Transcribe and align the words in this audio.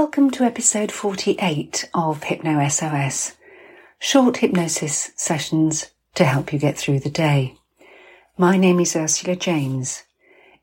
Welcome 0.00 0.30
to 0.32 0.44
episode 0.44 0.92
48 0.92 1.88
of 1.94 2.22
Hypno 2.24 2.68
SOS, 2.68 3.34
short 3.98 4.36
hypnosis 4.36 5.10
sessions 5.16 5.86
to 6.16 6.26
help 6.26 6.52
you 6.52 6.58
get 6.58 6.76
through 6.76 7.00
the 7.00 7.08
day. 7.08 7.56
My 8.36 8.58
name 8.58 8.78
is 8.78 8.94
Ursula 8.94 9.36
James. 9.36 10.02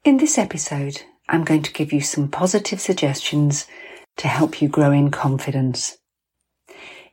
In 0.03 0.17
this 0.17 0.37
episode, 0.37 1.01
I'm 1.27 1.43
going 1.43 1.63
to 1.63 1.73
give 1.73 1.91
you 1.91 1.99
some 1.99 2.27
positive 2.27 2.79
suggestions 2.79 3.65
to 4.17 4.27
help 4.27 4.61
you 4.61 4.67
grow 4.67 4.91
in 4.91 5.09
confidence. 5.09 5.97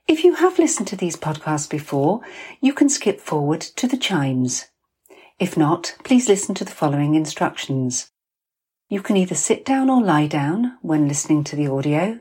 If 0.06 0.22
you 0.22 0.34
have 0.34 0.58
listened 0.58 0.88
to 0.88 0.96
these 0.96 1.16
podcasts 1.16 1.70
before, 1.70 2.20
you 2.60 2.74
can 2.74 2.90
skip 2.90 3.18
forward 3.18 3.62
to 3.62 3.88
the 3.88 3.96
chimes. 3.96 4.66
If 5.38 5.56
not, 5.56 5.96
please 6.04 6.28
listen 6.28 6.54
to 6.56 6.66
the 6.66 6.70
following 6.70 7.14
instructions. 7.14 8.10
You 8.90 9.00
can 9.02 9.16
either 9.16 9.36
sit 9.36 9.64
down 9.64 9.88
or 9.88 10.02
lie 10.02 10.26
down 10.26 10.76
when 10.82 11.06
listening 11.06 11.44
to 11.44 11.54
the 11.54 11.68
audio. 11.68 12.18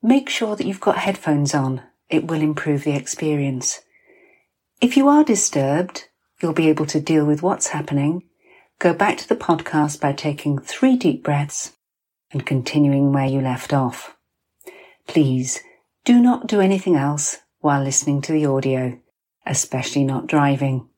Make 0.00 0.28
sure 0.28 0.54
that 0.54 0.64
you've 0.64 0.80
got 0.80 0.98
headphones 0.98 1.52
on. 1.52 1.82
It 2.08 2.28
will 2.28 2.40
improve 2.40 2.84
the 2.84 2.94
experience. 2.94 3.80
If 4.80 4.96
you 4.96 5.08
are 5.08 5.24
disturbed, 5.24 6.04
you'll 6.40 6.52
be 6.52 6.68
able 6.68 6.86
to 6.86 7.00
deal 7.00 7.26
with 7.26 7.42
what's 7.42 7.68
happening. 7.68 8.22
Go 8.78 8.94
back 8.94 9.18
to 9.18 9.28
the 9.28 9.34
podcast 9.34 10.00
by 10.00 10.12
taking 10.12 10.60
three 10.60 10.96
deep 10.96 11.24
breaths 11.24 11.72
and 12.30 12.46
continuing 12.46 13.12
where 13.12 13.26
you 13.26 13.40
left 13.40 13.72
off. 13.72 14.16
Please 15.08 15.60
do 16.04 16.20
not 16.20 16.46
do 16.46 16.60
anything 16.60 16.94
else 16.94 17.38
while 17.58 17.82
listening 17.82 18.22
to 18.22 18.32
the 18.32 18.46
audio, 18.46 18.96
especially 19.44 20.04
not 20.04 20.28
driving. 20.28 20.88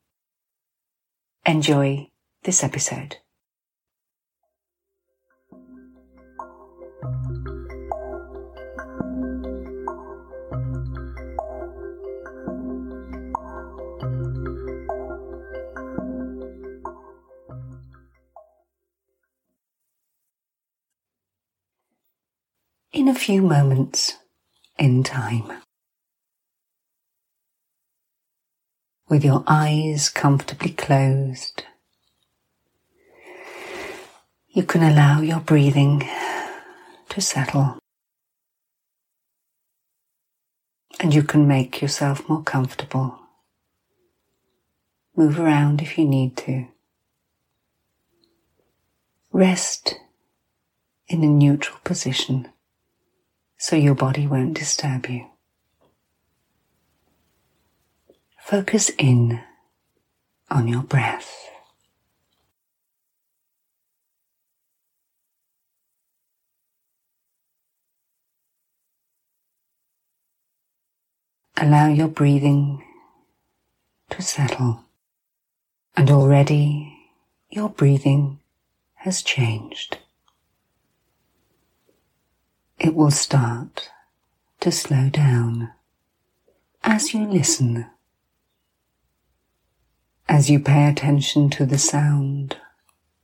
Enjoy 1.47 2.11
this 2.43 2.63
episode. 2.63 3.17
In 22.93 23.07
a 23.07 23.15
few 23.15 23.41
moments 23.41 24.17
in 24.77 25.01
time. 25.01 25.49
With 29.07 29.23
your 29.23 29.45
eyes 29.47 30.09
comfortably 30.09 30.71
closed, 30.71 31.63
you 34.49 34.63
can 34.63 34.83
allow 34.83 35.21
your 35.21 35.39
breathing 35.39 36.03
to 37.09 37.21
settle. 37.21 37.77
And 40.99 41.13
you 41.13 41.23
can 41.23 41.47
make 41.47 41.81
yourself 41.81 42.27
more 42.27 42.43
comfortable. 42.43 43.17
Move 45.15 45.39
around 45.39 45.81
if 45.81 45.97
you 45.97 46.05
need 46.05 46.35
to. 46.37 46.67
Rest 49.31 49.95
in 51.07 51.23
a 51.23 51.27
neutral 51.27 51.79
position 51.85 52.49
so 53.61 53.75
your 53.75 53.93
body 53.93 54.25
won't 54.25 54.55
disturb 54.55 55.05
you. 55.05 55.23
Focus 58.39 58.89
in 58.97 59.39
on 60.49 60.67
your 60.67 60.81
breath. 60.81 61.31
Allow 71.55 71.89
your 71.89 72.07
breathing 72.07 72.83
to 74.09 74.23
settle, 74.23 74.85
and 75.95 76.09
already 76.09 76.97
your 77.51 77.69
breathing 77.69 78.39
has 78.95 79.21
changed 79.21 79.99
it 82.81 82.95
will 82.95 83.11
start 83.11 83.91
to 84.59 84.71
slow 84.71 85.07
down 85.07 85.71
as 86.83 87.13
you 87.13 87.27
listen, 87.27 87.85
as 90.27 90.49
you 90.49 90.59
pay 90.59 90.89
attention 90.89 91.47
to 91.47 91.63
the 91.63 91.77
sound 91.77 92.57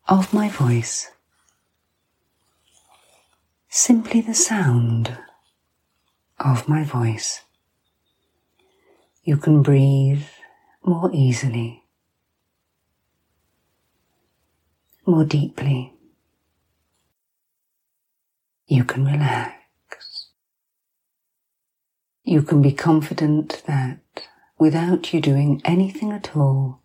of 0.07 0.31
my 0.31 0.47
voice. 0.47 1.09
Simply 3.67 4.21
the 4.21 4.35
sound 4.35 5.17
of 6.39 6.69
my 6.69 6.83
voice. 6.83 7.41
You 9.23 9.37
can 9.37 9.63
breathe 9.63 10.27
more 10.83 11.09
easily, 11.11 11.83
more 15.07 15.25
deeply 15.25 15.96
you 18.67 18.83
can 18.83 19.05
relax. 19.05 20.27
You 22.23 22.41
can 22.41 22.61
be 22.61 22.73
confident 22.73 23.63
that 23.65 23.99
without 24.59 25.13
you 25.13 25.21
doing 25.21 25.61
anything 25.63 26.11
at 26.11 26.35
all, 26.35 26.81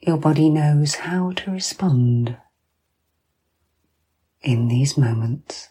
your 0.00 0.16
body 0.16 0.50
knows 0.50 0.96
how 0.96 1.30
to 1.32 1.50
respond 1.52 2.36
in 4.42 4.68
these 4.68 4.98
moments. 4.98 5.68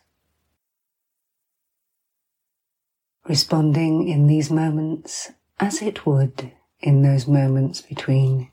Responding 3.28 4.08
in 4.08 4.28
these 4.28 4.50
moments 4.50 5.32
as 5.60 5.82
it 5.82 6.06
would 6.06 6.52
in 6.80 7.02
those 7.02 7.28
moments 7.28 7.82
between 7.82 8.50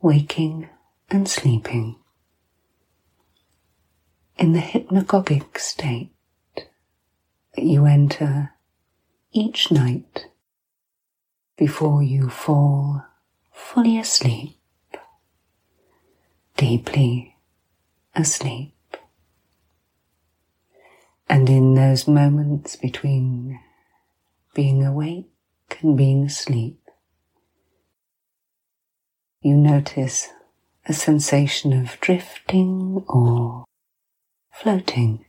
waking 0.00 0.68
and 1.10 1.28
sleeping 1.28 2.01
in 4.42 4.54
the 4.54 4.58
hypnagogic 4.58 5.56
state 5.56 6.10
that 7.54 7.62
you 7.62 7.86
enter 7.86 8.50
each 9.30 9.70
night 9.70 10.26
before 11.56 12.02
you 12.02 12.28
fall 12.28 13.04
fully 13.52 13.96
asleep, 13.96 14.58
deeply 16.56 17.36
asleep. 18.16 18.74
And 21.28 21.48
in 21.48 21.74
those 21.74 22.08
moments 22.08 22.74
between 22.74 23.60
being 24.54 24.84
awake 24.84 25.30
and 25.82 25.96
being 25.96 26.24
asleep, 26.24 26.80
you 29.40 29.56
notice 29.56 30.30
a 30.86 30.92
sensation 30.92 31.72
of 31.72 31.96
drifting 32.00 33.04
or 33.06 33.66
floating 34.52 35.24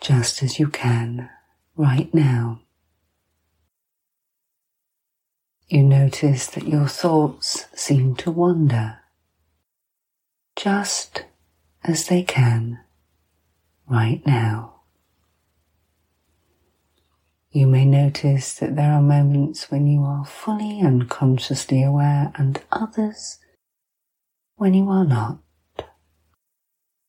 just 0.00 0.42
as 0.42 0.58
you 0.58 0.68
can 0.68 1.28
right 1.76 2.12
now. 2.14 2.60
You 5.68 5.82
notice 5.82 6.46
that 6.48 6.68
your 6.68 6.86
thoughts 6.86 7.66
seem 7.74 8.14
to 8.16 8.30
wander 8.30 9.00
just 10.56 11.24
as 11.84 12.06
they 12.06 12.22
can 12.22 12.80
right 13.88 14.24
now. 14.26 14.74
You 17.50 17.66
may 17.66 17.84
notice 17.84 18.54
that 18.54 18.76
there 18.76 18.92
are 18.92 19.02
moments 19.02 19.70
when 19.70 19.86
you 19.86 20.02
are 20.02 20.24
fully 20.24 20.80
and 20.80 21.08
consciously 21.08 21.82
aware 21.82 22.30
and 22.36 22.62
others 22.70 23.38
when 24.56 24.74
you 24.74 24.88
are 24.90 25.04
not 25.04 25.38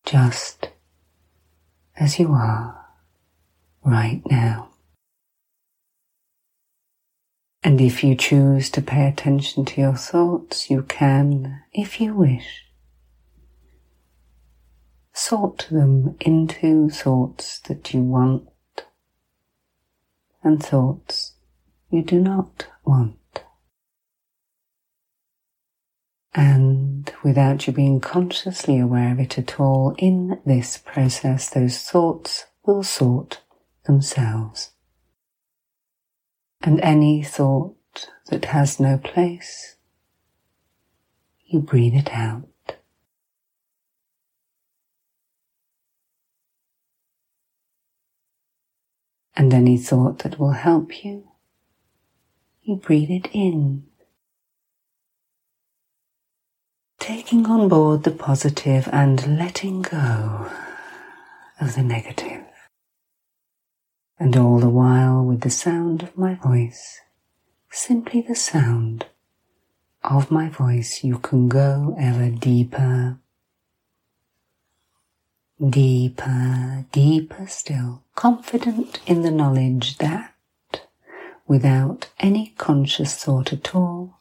just 0.09 0.69
as 1.95 2.17
you 2.17 2.31
are 2.31 2.83
right 3.83 4.23
now. 4.25 4.69
And 7.61 7.79
if 7.79 8.03
you 8.03 8.15
choose 8.15 8.71
to 8.71 8.81
pay 8.81 9.07
attention 9.07 9.65
to 9.65 9.81
your 9.81 9.95
thoughts, 9.95 10.71
you 10.71 10.81
can, 10.81 11.61
if 11.71 12.01
you 12.01 12.15
wish, 12.15 12.65
sort 15.13 15.67
them 15.69 16.15
into 16.21 16.89
thoughts 16.89 17.59
that 17.67 17.93
you 17.93 18.01
want 18.01 18.49
and 20.41 20.63
thoughts 20.63 21.33
you 21.91 22.01
do 22.01 22.19
not 22.19 22.65
want. 22.83 23.18
And 26.33 27.11
without 27.23 27.65
you 27.65 27.73
being 27.73 27.99
consciously 27.99 28.79
aware 28.79 29.11
of 29.11 29.19
it 29.19 29.37
at 29.37 29.59
all, 29.59 29.95
in 29.97 30.39
this 30.45 30.77
process, 30.77 31.49
those 31.49 31.79
thoughts 31.79 32.45
will 32.65 32.83
sort 32.83 33.41
themselves. 33.85 34.71
And 36.61 36.79
any 36.81 37.23
thought 37.23 38.09
that 38.27 38.45
has 38.45 38.79
no 38.79 38.97
place, 38.97 39.75
you 41.45 41.59
breathe 41.59 41.95
it 41.95 42.11
out. 42.13 42.45
And 49.35 49.53
any 49.53 49.77
thought 49.77 50.19
that 50.19 50.37
will 50.37 50.51
help 50.51 51.03
you, 51.03 51.29
you 52.61 52.75
breathe 52.75 53.09
it 53.09 53.29
in. 53.33 53.88
Taking 57.09 57.47
on 57.47 57.69
board 57.69 58.03
the 58.03 58.11
positive 58.11 58.87
and 58.93 59.35
letting 59.35 59.81
go 59.81 60.47
of 61.59 61.73
the 61.73 61.81
negative. 61.81 62.43
And 64.19 64.37
all 64.37 64.59
the 64.59 64.69
while 64.69 65.25
with 65.25 65.41
the 65.41 65.49
sound 65.49 66.03
of 66.03 66.15
my 66.15 66.35
voice, 66.35 66.99
simply 67.71 68.21
the 68.21 68.35
sound 68.35 69.07
of 70.03 70.29
my 70.29 70.49
voice, 70.49 71.03
you 71.03 71.17
can 71.17 71.49
go 71.49 71.95
ever 71.99 72.29
deeper, 72.29 73.17
deeper, 75.67 76.85
deeper 76.91 77.47
still, 77.47 78.03
confident 78.13 78.99
in 79.07 79.23
the 79.23 79.31
knowledge 79.31 79.97
that 79.97 80.35
without 81.47 82.11
any 82.19 82.53
conscious 82.59 83.15
thought 83.15 83.51
at 83.51 83.73
all, 83.73 84.19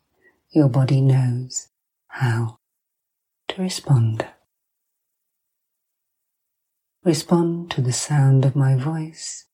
your 0.53 0.71
body 0.71 1.03
knows 1.03 1.69
how 2.07 2.59
respond. 3.59 4.27
Respond 7.05 7.71
to 7.73 7.81
the 7.81 7.93
sound 7.93 8.45
of 8.45 8.57
my 8.57 8.77
voice 8.77 9.47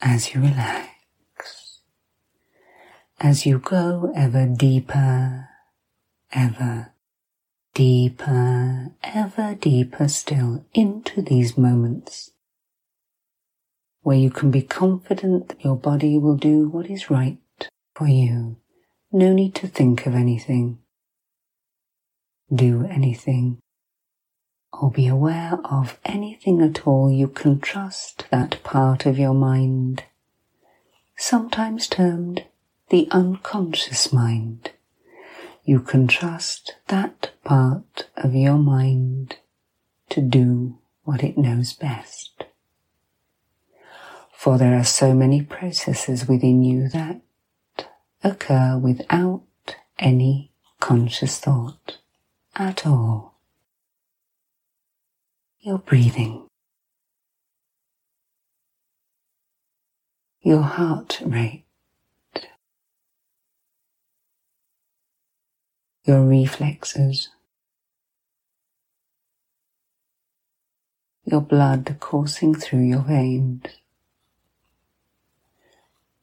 as 0.00 0.34
you 0.34 0.40
relax, 0.40 1.80
as 3.20 3.46
you 3.46 3.58
go 3.58 4.12
ever 4.14 4.46
deeper, 4.46 5.48
ever 6.32 6.92
deeper, 7.74 8.92
ever 9.02 9.54
deeper 9.54 10.08
still 10.08 10.64
into 10.74 11.22
these 11.22 11.58
moments 11.58 12.30
where 14.06 14.16
you 14.16 14.30
can 14.30 14.52
be 14.52 14.62
confident 14.62 15.48
that 15.48 15.64
your 15.64 15.74
body 15.74 16.16
will 16.16 16.36
do 16.36 16.68
what 16.68 16.88
is 16.88 17.10
right 17.10 17.38
for 17.92 18.06
you. 18.06 18.56
No 19.10 19.32
need 19.32 19.52
to 19.56 19.66
think 19.66 20.06
of 20.06 20.14
anything, 20.14 20.78
do 22.52 22.84
anything, 22.86 23.58
or 24.72 24.90
be 24.90 25.06
aware 25.06 25.58
of 25.64 25.98
anything 26.04 26.60
at 26.60 26.86
all, 26.86 27.10
you 27.10 27.28
can 27.28 27.58
trust 27.60 28.26
that 28.30 28.62
part 28.62 29.06
of 29.06 29.18
your 29.18 29.34
mind, 29.34 30.04
sometimes 31.16 31.88
termed 31.88 32.44
the 32.90 33.08
unconscious 33.10 34.12
mind. 34.12 34.70
You 35.64 35.80
can 35.80 36.06
trust 36.06 36.76
that 36.88 37.32
part 37.42 38.06
of 38.16 38.34
your 38.34 38.58
mind 38.58 39.36
to 40.10 40.20
do 40.20 40.78
what 41.02 41.24
it 41.24 41.36
knows 41.36 41.72
best. 41.72 42.44
For 44.32 44.58
there 44.58 44.78
are 44.78 44.84
so 44.84 45.14
many 45.14 45.42
processes 45.42 46.28
within 46.28 46.62
you 46.62 46.88
that 46.90 47.20
occur 48.22 48.78
without 48.78 49.42
any 49.98 50.52
conscious 50.78 51.38
thought 51.38 51.98
at 52.58 52.86
all. 52.86 53.34
Your 55.60 55.78
breathing, 55.78 56.46
your 60.40 60.62
heart 60.62 61.20
rate, 61.24 61.64
your 66.04 66.22
reflexes, 66.22 67.30
your 71.24 71.40
blood 71.40 71.96
coursing 71.98 72.54
through 72.54 72.84
your 72.84 73.02
veins. 73.02 73.64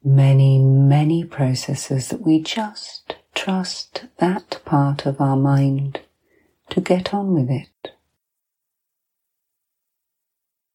Many, 0.04 0.60
many 0.60 1.26
processes 1.26 2.10
that 2.10 2.22
we 2.22 2.42
just 2.42 3.16
trust 3.36 4.06
that 4.18 4.62
part 4.64 5.06
of 5.06 5.20
our 5.20 5.36
mind 5.36 6.00
to 6.74 6.82
get 6.82 7.14
on 7.14 7.36
with 7.36 7.52
it. 7.52 7.92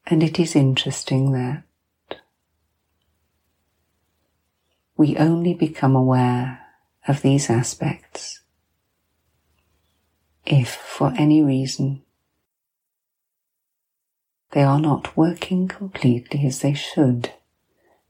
And 0.07 0.23
it 0.23 0.39
is 0.39 0.55
interesting 0.55 1.33
that 1.33 1.65
we 4.97 5.17
only 5.17 5.55
become 5.55 5.97
aware 5.97 6.61
of 7.09 7.23
these 7.23 7.51
aspects 7.51 8.43
if, 10.47 10.69
for 10.69 11.13
any 11.19 11.43
reason, 11.43 12.03
they 14.53 14.63
are 14.63 14.81
not 14.81 15.17
working 15.17 15.67
completely 15.67 16.47
as 16.47 16.61
they 16.61 16.75
should. 16.75 17.33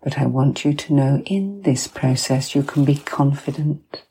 But 0.02 0.18
I 0.18 0.26
want 0.26 0.62
you 0.64 0.74
to 0.74 0.94
know 0.94 1.22
in 1.24 1.62
this 1.62 1.88
process 1.88 2.54
you 2.54 2.62
can 2.62 2.84
be 2.84 2.96
confident 2.96 4.04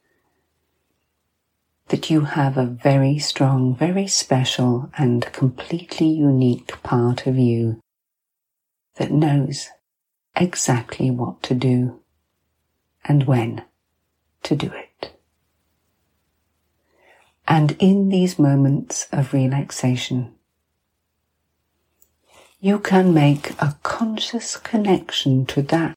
that 1.89 2.09
you 2.09 2.21
have 2.21 2.57
a 2.57 2.65
very 2.65 3.17
strong, 3.17 3.75
very 3.75 4.07
special 4.07 4.89
and 4.97 5.31
completely 5.31 6.07
unique 6.07 6.81
part 6.83 7.25
of 7.25 7.37
you 7.37 7.79
that 8.95 9.11
knows 9.11 9.69
exactly 10.35 11.09
what 11.09 11.41
to 11.43 11.53
do 11.53 11.99
and 13.05 13.25
when 13.25 13.63
to 14.43 14.55
do 14.55 14.71
it. 14.73 15.13
And 17.47 17.77
in 17.79 18.09
these 18.09 18.37
moments 18.37 19.07
of 19.11 19.33
relaxation, 19.33 20.33
you 22.59 22.79
can 22.79 23.13
make 23.13 23.51
a 23.61 23.77
conscious 23.83 24.57
connection 24.57 25.45
to 25.45 25.61
that 25.61 25.95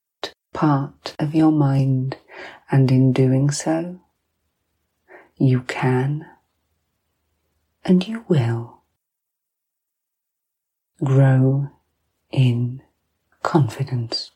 part 0.53 1.17
of 1.19 1.35
your 1.35 1.51
mind, 1.51 2.17
and 2.71 2.91
in 2.91 3.13
doing 3.13 3.51
so, 3.51 4.01
you 5.41 5.63
can. 5.63 6.27
And 7.85 8.07
you 8.07 8.25
will. 8.29 8.83
Grow 11.03 11.71
in 12.31 12.83
confidence. 13.43 14.33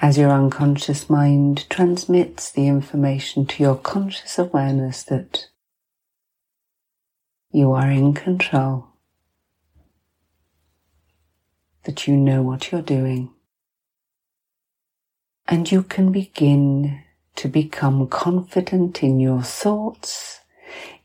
As 0.00 0.18
your 0.18 0.30
unconscious 0.30 1.08
mind 1.08 1.70
transmits 1.70 2.50
the 2.50 2.66
information 2.66 3.46
to 3.46 3.62
your 3.62 3.76
conscious 3.76 4.38
awareness 4.38 5.04
that 5.04 5.48
you 7.52 7.72
are 7.72 7.90
in 7.90 8.12
control, 8.12 8.88
that 11.84 12.08
you 12.08 12.16
know 12.16 12.42
what 12.42 12.70
you're 12.70 12.82
doing, 12.82 13.30
and 15.46 15.70
you 15.70 15.82
can 15.82 16.10
begin 16.10 17.02
to 17.38 17.46
become 17.48 18.08
confident 18.08 19.00
in 19.00 19.20
your 19.20 19.42
thoughts, 19.42 20.40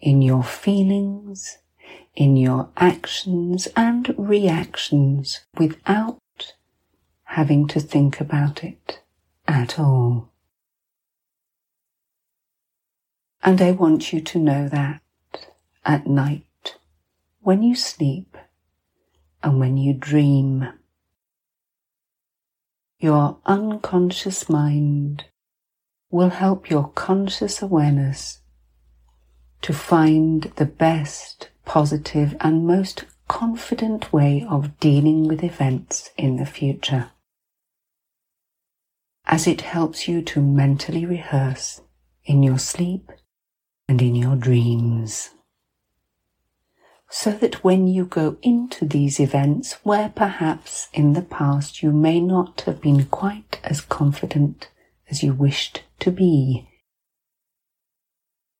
in 0.01 0.19
your 0.23 0.43
feelings, 0.43 1.59
in 2.15 2.35
your 2.35 2.69
actions 2.75 3.67
and 3.75 4.15
reactions 4.17 5.41
without 5.59 6.17
having 7.25 7.67
to 7.67 7.79
think 7.79 8.19
about 8.19 8.63
it 8.63 8.99
at 9.47 9.77
all. 9.77 10.31
And 13.43 13.61
I 13.61 13.69
want 13.69 14.11
you 14.11 14.19
to 14.19 14.39
know 14.39 14.67
that 14.69 15.01
at 15.85 16.07
night, 16.07 16.77
when 17.41 17.61
you 17.61 17.75
sleep 17.75 18.35
and 19.43 19.59
when 19.59 19.77
you 19.77 19.93
dream, 19.93 20.67
your 22.97 23.37
unconscious 23.45 24.49
mind 24.49 25.25
will 26.13 26.29
help 26.29 26.69
your 26.69 26.89
conscious 26.89 27.59
awareness 27.59 28.37
to 29.63 29.73
find 29.73 30.43
the 30.57 30.65
best, 30.65 31.49
positive, 31.65 32.35
and 32.39 32.67
most 32.67 33.05
confident 33.27 34.13
way 34.13 34.45
of 34.47 34.79
dealing 34.79 35.27
with 35.27 35.43
events 35.43 36.11
in 36.15 36.35
the 36.35 36.45
future. 36.45 37.09
As 39.25 39.47
it 39.47 39.61
helps 39.61 40.07
you 40.07 40.21
to 40.21 40.39
mentally 40.39 41.03
rehearse 41.03 41.81
in 42.25 42.43
your 42.43 42.59
sleep 42.59 43.09
and 43.87 43.99
in 43.99 44.15
your 44.15 44.35
dreams. 44.35 45.31
So 47.09 47.31
that 47.31 47.63
when 47.63 47.87
you 47.87 48.05
go 48.05 48.37
into 48.43 48.85
these 48.85 49.19
events 49.19 49.77
where 49.81 50.09
perhaps 50.09 50.89
in 50.93 51.13
the 51.13 51.23
past 51.23 51.81
you 51.81 51.91
may 51.91 52.19
not 52.19 52.61
have 52.67 52.81
been 52.81 53.05
quite 53.05 53.59
as 53.63 53.81
confident 53.81 54.69
as 55.09 55.23
you 55.23 55.33
wished 55.33 55.81
to 56.03 56.11
be. 56.11 56.67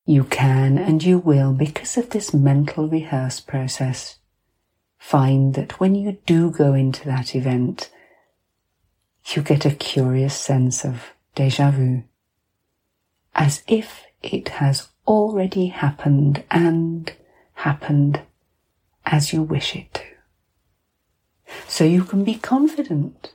You 0.06 0.24
can 0.24 0.78
and 0.78 1.04
you 1.04 1.20
will, 1.20 1.54
because 1.54 1.98
of 1.98 2.10
this 2.10 2.34
mental 2.34 2.88
rehearse 2.88 3.40
process, 3.40 4.18
find 4.98 5.54
that 5.56 5.80
when 5.80 5.96
you 5.96 6.18
do 6.26 6.50
go 6.50 6.74
into 6.74 7.06
that 7.06 7.36
event, 7.36 7.90
you 9.28 9.42
get 9.42 9.66
a 9.66 9.72
curious 9.72 10.36
sense 10.36 10.86
of 10.86 11.14
deja 11.36 11.72
vu, 11.72 12.04
as 13.36 13.64
if 13.68 14.04
it 14.22 14.50
has 14.50 14.88
already 15.06 15.68
happened 15.68 16.44
and 16.50 17.14
happened 17.56 18.22
as 19.06 19.34
you 19.34 19.42
wish 19.42 19.76
it 19.76 19.94
to. 19.94 20.04
So 21.68 21.84
you 21.84 22.04
can 22.04 22.24
be 22.24 22.36
confident. 22.36 23.34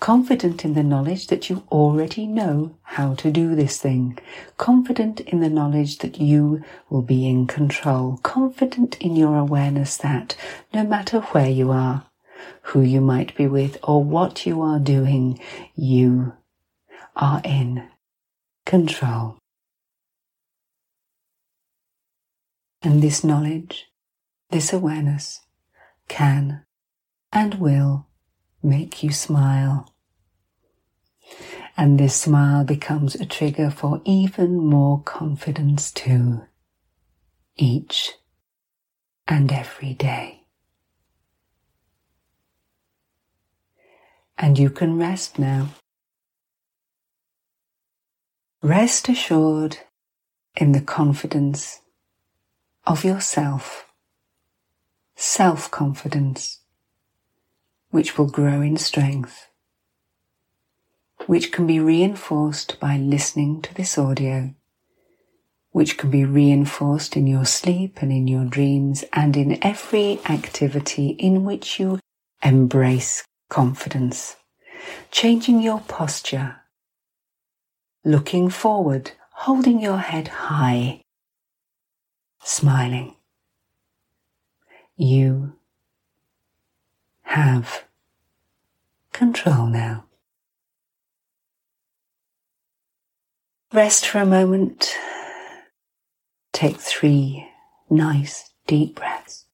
Confident 0.00 0.64
in 0.64 0.74
the 0.74 0.82
knowledge 0.82 1.26
that 1.26 1.50
you 1.50 1.62
already 1.70 2.26
know 2.26 2.76
how 2.82 3.14
to 3.14 3.30
do 3.30 3.54
this 3.54 3.78
thing. 3.78 4.18
Confident 4.56 5.20
in 5.20 5.40
the 5.40 5.50
knowledge 5.50 5.98
that 5.98 6.18
you 6.18 6.64
will 6.88 7.02
be 7.02 7.28
in 7.28 7.46
control. 7.46 8.18
Confident 8.22 8.96
in 9.00 9.16
your 9.16 9.36
awareness 9.36 9.96
that 9.98 10.36
no 10.72 10.84
matter 10.84 11.20
where 11.20 11.50
you 11.50 11.70
are, 11.70 12.06
who 12.62 12.80
you 12.80 13.00
might 13.00 13.36
be 13.36 13.46
with, 13.46 13.78
or 13.82 14.02
what 14.02 14.46
you 14.46 14.62
are 14.62 14.78
doing, 14.78 15.38
you 15.74 16.32
are 17.16 17.40
in 17.44 17.88
control. 18.64 19.36
And 22.82 23.02
this 23.02 23.22
knowledge, 23.22 23.86
this 24.50 24.72
awareness, 24.72 25.40
can 26.08 26.64
and 27.32 27.54
will 27.54 28.06
make 28.62 29.02
you 29.02 29.12
smile. 29.12 29.92
And 31.76 31.98
this 31.98 32.14
smile 32.14 32.64
becomes 32.64 33.14
a 33.14 33.24
trigger 33.24 33.70
for 33.70 34.02
even 34.04 34.56
more 34.56 35.02
confidence 35.02 35.90
too, 35.90 36.42
each 37.56 38.12
and 39.26 39.50
every 39.52 39.94
day. 39.94 40.42
And 44.36 44.58
you 44.58 44.70
can 44.70 44.98
rest 44.98 45.38
now. 45.38 45.68
Rest 48.62 49.08
assured 49.08 49.78
in 50.56 50.72
the 50.72 50.80
confidence 50.80 51.80
of 52.86 53.04
yourself, 53.04 53.86
self 55.16 55.70
confidence, 55.70 56.60
which 57.90 58.16
will 58.16 58.26
grow 58.26 58.60
in 58.60 58.76
strength, 58.76 59.48
which 61.26 61.52
can 61.52 61.66
be 61.66 61.80
reinforced 61.80 62.78
by 62.80 62.96
listening 62.96 63.60
to 63.62 63.74
this 63.74 63.98
audio, 63.98 64.54
which 65.72 65.98
can 65.98 66.10
be 66.10 66.24
reinforced 66.24 67.16
in 67.16 67.26
your 67.26 67.44
sleep 67.44 68.00
and 68.02 68.10
in 68.10 68.26
your 68.26 68.44
dreams 68.44 69.04
and 69.12 69.36
in 69.36 69.62
every 69.64 70.20
activity 70.28 71.08
in 71.10 71.44
which 71.44 71.78
you 71.78 71.98
embrace 72.42 73.24
confidence, 73.48 74.36
changing 75.10 75.60
your 75.60 75.80
posture 75.80 76.60
looking 78.04 78.48
forward, 78.48 79.12
holding 79.32 79.80
your 79.80 79.98
head 79.98 80.28
high, 80.28 81.02
smiling. 82.42 83.14
You 84.96 85.54
have 87.30 87.84
control 89.12 89.66
now. 89.66 90.04
Rest 93.72 94.08
for 94.08 94.18
a 94.18 94.26
moment. 94.26 94.92
Take 96.52 96.78
three 96.78 97.46
nice 97.88 98.50
deep 98.66 98.96
breaths. 98.96 99.46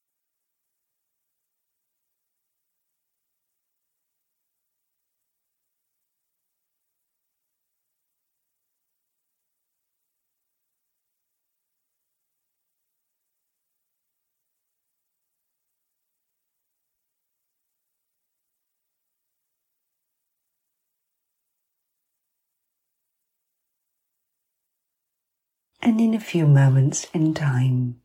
And 25.87 26.01
in 26.01 26.13
a 26.13 26.19
few 26.19 26.45
moments 26.45 27.07
in 27.13 27.33
time. 27.33 27.95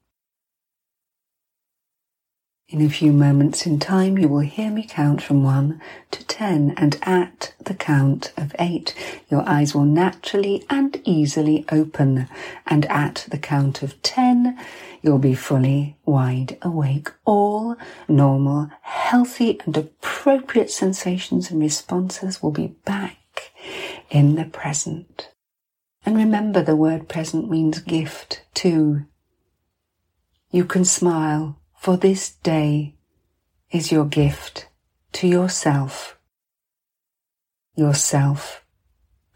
In 2.68 2.80
a 2.80 2.88
few 2.88 3.12
moments 3.12 3.66
in 3.66 3.80
time, 3.80 4.16
you 4.16 4.28
will 4.28 4.38
hear 4.38 4.70
me 4.70 4.86
count 4.88 5.20
from 5.20 5.42
one 5.42 5.82
to 6.12 6.24
ten, 6.24 6.74
and 6.76 6.96
at 7.02 7.54
the 7.58 7.74
count 7.74 8.32
of 8.36 8.54
eight, 8.60 8.94
your 9.28 9.42
eyes 9.48 9.74
will 9.74 9.84
naturally 9.84 10.64
and 10.70 11.02
easily 11.04 11.64
open. 11.72 12.28
And 12.68 12.86
at 12.86 13.26
the 13.28 13.36
count 13.36 13.82
of 13.82 14.00
ten, 14.00 14.56
you'll 15.02 15.18
be 15.18 15.34
fully 15.34 15.96
wide 16.04 16.58
awake. 16.62 17.10
All 17.24 17.74
normal, 18.06 18.70
healthy, 18.82 19.60
and 19.66 19.76
appropriate 19.76 20.70
sensations 20.70 21.50
and 21.50 21.60
responses 21.60 22.40
will 22.40 22.52
be 22.52 22.76
back 22.84 23.50
in 24.08 24.36
the 24.36 24.44
present. 24.44 25.31
And 26.04 26.16
remember 26.16 26.62
the 26.62 26.76
word 26.76 27.09
present 27.09 27.49
means 27.49 27.78
gift 27.80 28.44
too. 28.54 29.06
You 30.50 30.64
can 30.64 30.85
smile, 30.85 31.61
for 31.78 31.97
this 31.97 32.30
day 32.30 32.97
is 33.71 33.92
your 33.92 34.04
gift 34.04 34.68
to 35.12 35.28
yourself. 35.28 36.18
Yourself 37.75 38.62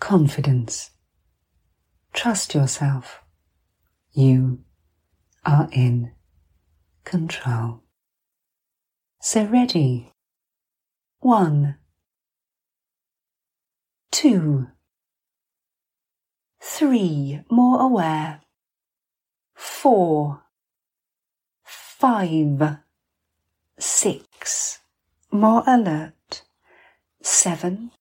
confidence. 0.00 0.90
Trust 2.12 2.54
yourself. 2.54 3.23
You 4.12 4.61
are 5.44 5.68
in 5.73 6.12
control. 7.04 7.82
So 9.20 9.44
ready. 9.44 10.12
One. 11.20 11.76
Two 14.11 14.68
three, 16.66 17.40
more 17.49 17.80
aware, 17.80 18.40
four, 19.54 20.42
five, 21.64 22.78
six, 23.78 24.80
more 25.30 25.62
alert, 25.66 26.42
seven, 27.23 27.92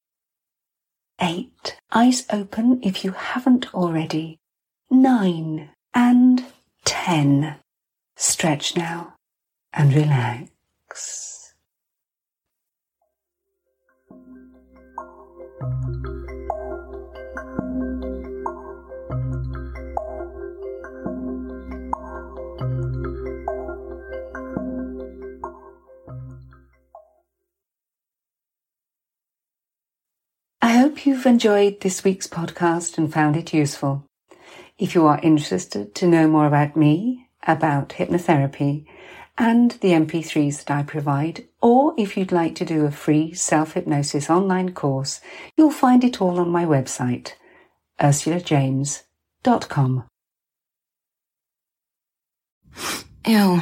eight, 1.22 1.78
eyes 1.94 2.26
open 2.32 2.80
if 2.84 3.06
you 3.06 3.12
haven't 3.12 3.74
already, 3.74 4.40
nine, 4.90 5.70
and 5.94 6.44
ten. 6.84 7.58
Stretch 8.18 8.76
now 8.76 9.14
and 9.74 9.94
relax. 9.94 11.45
Hope 30.86 31.06
you've 31.08 31.26
enjoyed 31.26 31.82
this 31.82 32.04
week's 32.04 32.28
podcast 32.28 33.00
and 33.00 33.12
found 33.12 33.36
it 33.36 33.52
useful. 33.52 34.06
If 34.78 34.94
you 34.94 35.08
are 35.08 35.20
interested 35.24 35.96
to 35.96 36.06
know 36.06 36.28
more 36.28 36.46
about 36.46 36.78
me, 36.78 37.28
about 37.48 37.90
hypnotherapy, 37.90 38.86
and 39.36 39.72
the 39.82 39.94
MP3s 39.94 40.64
that 40.64 40.78
I 40.78 40.84
provide, 40.84 41.48
or 41.60 41.96
if 41.98 42.16
you'd 42.16 42.32
like 42.32 42.54
to 42.58 42.66
do 42.66 42.86
a 42.86 42.92
free 42.92 43.34
self 43.34 43.74
hypnosis 43.74 44.30
online 44.30 44.74
course, 44.74 45.22
you'll 45.58 45.72
find 45.72 46.04
it 46.04 46.22
all 46.22 46.40
on 46.40 46.50
my 46.50 46.66
website, 46.66 47.32
ursulajames.com. 48.00 50.04
Ew. 53.26 53.62